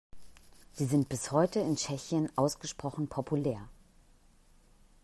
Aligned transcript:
Sie 0.73 0.85
sind 0.87 1.09
bis 1.09 1.31
heute 1.31 1.59
in 1.59 1.75
Tschechien 1.75 2.35
ausgesprochen 2.35 3.07
populär. 3.07 3.69